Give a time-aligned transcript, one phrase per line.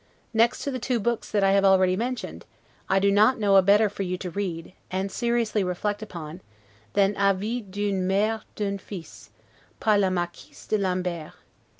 [0.33, 2.43] Next to the two books that I have already mentioned,
[2.89, 6.41] I do not know a better for you to read, and seriously reflect upon,
[6.93, 9.29] than 'Avis d'une Mere d'un Fils,
[9.79, 11.33] par la Marquise de Lambert'.